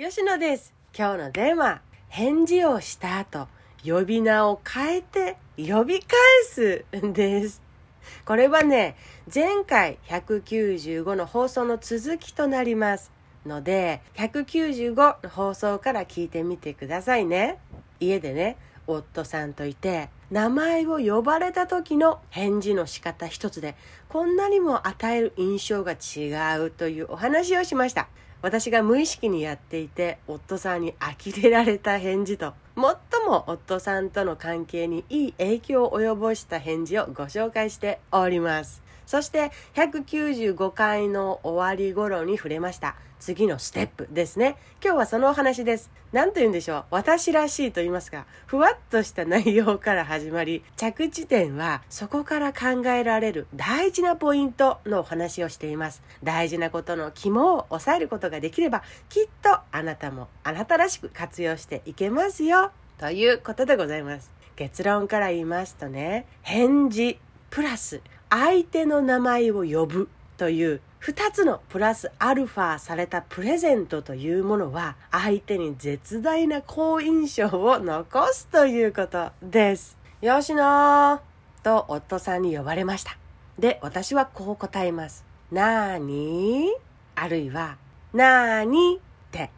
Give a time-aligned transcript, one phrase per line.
[0.00, 0.72] 吉野です。
[0.96, 3.48] 今日のテーマ、返事をした後、
[3.84, 7.60] 呼び名を変えて呼び返すです。
[8.24, 8.94] これはね、
[9.34, 13.10] 前回195の放送の続きとなります。
[13.44, 17.58] ので、195の放送から聞いてみてくださいね。
[17.98, 18.56] 家でね、
[18.86, 23.74] 夫さんといて、名前を呼ばれた時の返事の仕方一つで、
[24.08, 28.08] こんなにも与える印象が違うというお話をしました。
[28.40, 42.94] 私が無意識にやっていて夫さんに呆れられた返事と最も夫さんとの関係にいい影響を及ぼした返事をご紹介しておりますそして195回の終わり頃に触れました。
[43.18, 44.58] 次のステップですね。
[44.84, 45.90] 今日はそのお話です。
[46.12, 46.84] 何と言うんでしょう。
[46.90, 48.26] 私らしいと言いますか。
[48.44, 56.02] ふわっとした内容から始まり着地点はそこから考えられる大事なポイントのお話をしています。
[56.22, 62.72] 大事なことの肝を押さえることができればきっとあなたもあなたらしく活用していけますよ。
[62.98, 64.30] ということでございます。
[64.54, 79.96] 結論から言いますとね返事プラス相手の名前を呼ぶという2つのプラスアルファされたプレゼントというものは相手に絶大な好印象を残すということです。
[80.20, 81.20] 吉野
[81.62, 83.16] と夫さんに呼ばれました。
[83.58, 85.24] で、私はこう答えます。
[85.50, 86.66] なーに？
[86.66, 86.68] ー
[87.14, 87.76] あるいは、
[88.12, 89.50] なーにーって。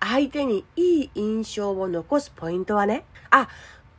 [0.00, 3.48] 相手にいい印象を残すポイントはね、あ、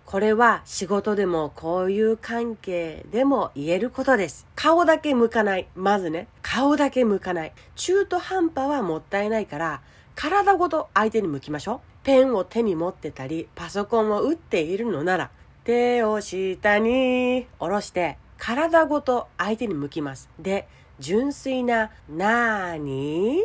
[0.05, 4.45] これは仕事でもこういう関係でも言えることです。
[4.55, 5.67] 顔だけ向かない。
[5.75, 7.53] まずね、顔だけ向かない。
[7.75, 9.81] 中途半端はもったいないから、
[10.13, 11.79] 体ごと相手に向きましょう。
[12.03, 15.31] ペンを手に持ってたり、パソコンを打っているのなら、
[15.63, 20.29] 手を下に下ろして、体ごと相手に向きます。
[20.39, 20.67] で、
[20.99, 23.43] 純粋な、なーに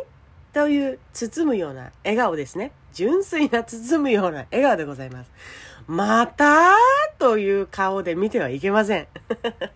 [0.53, 2.71] という包むような笑顔ですね。
[2.93, 5.31] 純粋な包むような笑顔でございます。
[5.87, 6.71] また？
[7.19, 9.07] という顔で見てはいけません。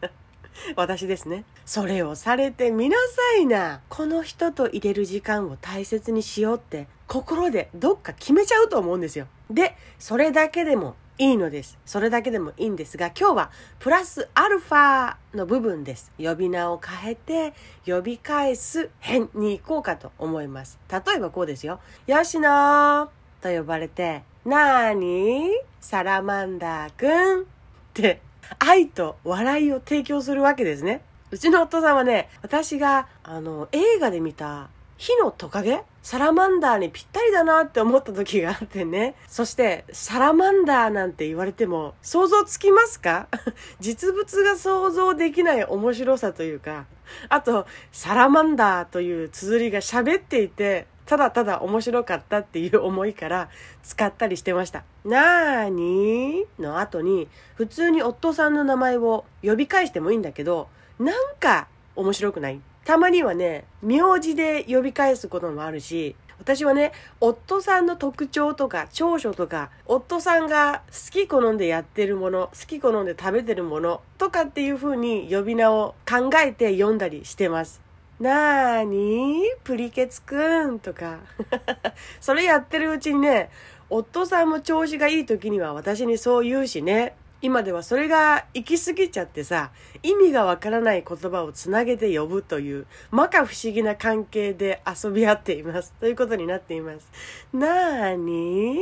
[0.76, 1.44] 私ですね。
[1.66, 3.82] それをされてみなさいな。
[3.90, 9.28] この人と入れる時間を大切にしようって心でどっか決めちゃうと思うんですよ。
[9.50, 11.78] で、それだけでもいいのです。
[11.86, 16.12] それだけでもいいんですが、今日はプラスアルファの部分です。
[16.18, 17.54] 呼び名を変えて
[17.86, 20.80] 呼び返す編に行こうかと思います。
[20.92, 21.80] 例えばこうですよ。
[22.08, 23.08] よしのー
[23.42, 25.50] と呼ばれて、なーにー
[25.88, 27.46] サラマンダーくんっ
[27.94, 28.20] て
[28.58, 31.02] 愛と笑いを提供するわけですね。
[31.30, 35.84] うちの夫さんはね、私があの映画で見た火のトカゲ？
[36.02, 39.14] サラマンダーにぴったりだなって思った時があってね。
[39.28, 43.28] そして、サラマンダーなんて言われても想像つきますか？
[43.80, 46.86] 実物が想像できない面白さというか、
[47.30, 53.50] あと、サラマンダーという綴りが喋っていて、ただただ面白かったっていう思いから
[53.84, 54.84] 使ったりしてました。
[55.04, 60.68] なーにーの後に普通に夫さんの名前を呼び返してもいいんだけど、
[61.00, 77.85] なんか面白くないたまにはね、名字で呼び返すこともあるし、私はね、夫さんの特徴とか長所とか、夫さんが好き好んでやってるもの、好き好んで食べてるものとかっていう風に呼び名を考えて読んだりしてます。
[78.20, 81.20] なーにプリケツくんとか。
[82.22, 83.50] それやってるうちにね、
[83.90, 87.16] 夫さんも調子がいい時には私にそう言うしね。
[87.42, 89.72] 今ではそれが行き過ぎちゃってさ、
[90.02, 95.94] 意味がわからない言葉をつなげて呼ぶという、摩訶不思議な関係で遊び合っています。
[96.00, 97.12] ということになっています。
[97.54, 98.80] なーに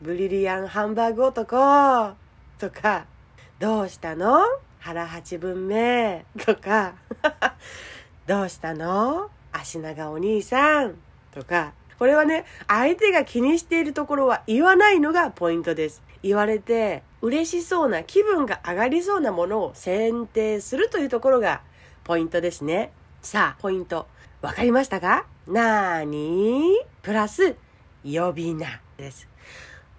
[0.00, 2.14] ブリリアンハンバーグ男
[2.58, 3.06] とか、
[3.58, 4.40] どうしたの？
[4.78, 6.94] 腹八分目とか、
[8.26, 9.30] どうしたの？
[9.52, 10.96] 足長お兄さん
[11.32, 16.02] とか、これはね、相手が気にしているところは言わないのがポイントです。
[16.22, 21.62] 言われて嬉しそうな気分が上がりそうなものを選定するというところが
[22.02, 22.90] ポイントですね。
[23.22, 24.08] さあ、ポイント。
[24.42, 25.26] わかりましたか？
[25.46, 26.80] なーに？
[27.02, 27.54] プラス
[28.04, 29.28] 呼び名です。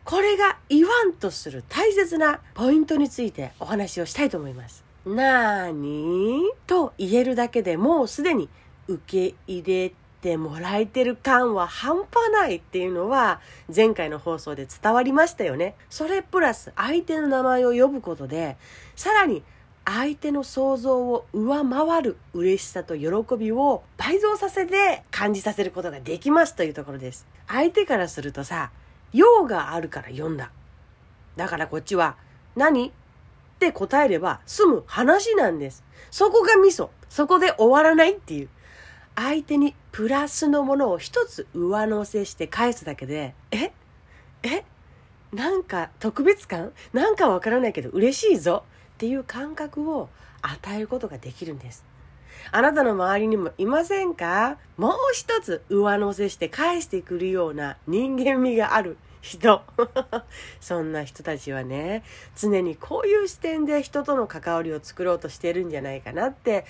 [0.03, 4.85] これが言わんとする大切なポイントについてお話をしたいと思います。
[5.07, 6.42] なーに？
[6.65, 8.50] と言えるだけでもうすでに
[8.88, 13.39] 受け入れてもらえてる感は半端ないっていうのは
[13.74, 15.75] 前回の放送で伝わりましたよね。
[15.89, 18.57] それプラス相手の名前を呼ぶことで
[18.95, 19.44] さらに
[19.86, 23.07] 相手の想像を上回る嬉しさと喜
[23.38, 27.25] びを倍増させて感じさせることができますというところです。
[27.48, 28.71] 相手からするとさ、
[29.13, 30.51] 用があるから読んだ。
[31.38, 32.18] だからこっちは
[32.57, 32.92] 何？
[33.57, 35.83] って答えれば済む話なんです。
[36.12, 36.92] そこがミソ。
[37.09, 38.50] そこで終わらないっていう。
[39.15, 43.71] 相手にプラスのものを一つ上乗せして返すだけでえ？
[44.44, 44.63] え？
[45.33, 46.71] なんか特別感？
[46.94, 48.63] なんかわからないけど嬉しいぞ？
[48.94, 50.09] っていう感覚を
[50.44, 51.83] 与えることができるんです。
[52.51, 54.57] あなたの周りにもいませんか？
[54.77, 58.98] もう一つ上乗せして返してくるような人間味がある。
[59.27, 59.62] 人。
[60.62, 62.03] そんな人たちはね
[62.35, 66.65] 常にこういう視点で人との関わりを作ろうとしてるんじゃないかなって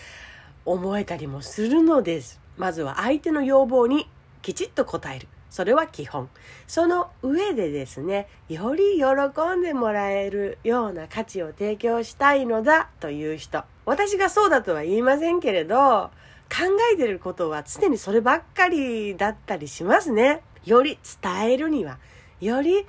[0.66, 2.40] 思えたりもするのです。
[2.58, 4.10] まずは相手の要望に
[4.42, 5.28] きちっと応える。
[5.50, 6.30] それは基本。
[6.68, 13.64] その上でですねより喜んでもらえるような価値を提供したいのだという人。
[13.86, 16.10] 私がそうだとは言いませんけれど
[16.50, 20.42] 考えてることは常にそればっかりだったりしますね。
[20.66, 21.98] より伝えるには。
[22.42, 22.86] より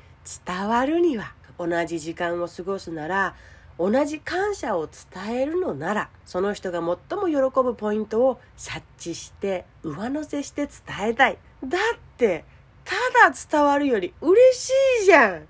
[0.47, 3.35] 伝わるには同じ時間を過ごすなら
[3.79, 11.39] 同じ感謝を伝えるのならその人が最も喜ぶポイントを察知して上乗せして伝えたい。
[11.65, 12.45] だって
[12.85, 12.95] た
[13.29, 14.73] だ伝わるより嬉し
[15.03, 15.39] いじゃん。
[15.39, 15.41] っ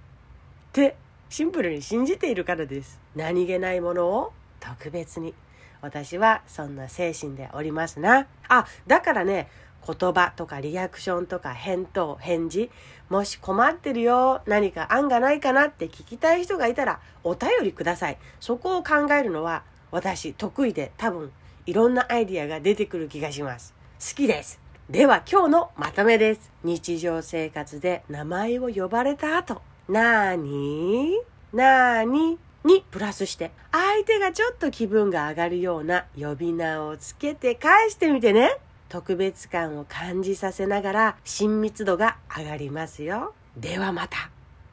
[0.73, 0.97] て
[1.31, 3.01] シンプルに信じているからです。
[3.17, 5.35] 何気ないものを特別に。
[5.81, 8.27] 私はそんな精神でおりますな。
[8.49, 9.49] あだからね
[9.87, 12.71] 言葉とかリアクションとか返答、返事、
[13.09, 18.19] もし困ってるよ、何か案がないかなって聞きたい人がいたらお便りください。
[18.41, 21.33] そこを考えるのは私得意で多分
[21.67, 23.75] いろんなアイディアが出てくる気がします。
[23.99, 24.61] 好きです。
[24.91, 26.51] では今日のまとめです。
[26.65, 31.19] 日常生活で名前を呼ばれた後、なーに？
[31.53, 32.39] なーに？
[32.65, 38.59] にプラスして相手がちょっと気分が上がるような呼び名をつけて返してみてね。
[38.89, 43.35] 特別感を感じさせながら親密度が上がりますよ。
[43.57, 44.31] ではまた。